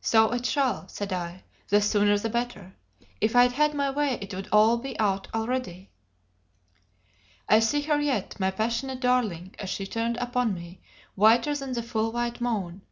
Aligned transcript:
"So 0.00 0.32
it 0.32 0.44
shall," 0.44 0.88
said 0.88 1.12
I; 1.12 1.44
"the 1.68 1.80
sooner 1.80 2.18
the 2.18 2.28
better; 2.28 2.74
if 3.20 3.36
I'd 3.36 3.52
had 3.52 3.74
my 3.74 3.90
way 3.90 4.18
it 4.20 4.34
would 4.34 4.48
all 4.50 4.76
be 4.76 4.98
out 4.98 5.28
already." 5.32 5.92
I 7.48 7.60
see 7.60 7.82
her 7.82 8.00
yet, 8.00 8.40
my 8.40 8.50
passionate 8.50 8.98
darling, 8.98 9.54
as 9.60 9.70
she 9.70 9.86
turned 9.86 10.16
upon 10.16 10.52
me, 10.52 10.80
whiter 11.14 11.54
than 11.54 11.74
the 11.74 11.82
full 11.84 12.10
white 12.10 12.40
moon. 12.40 12.82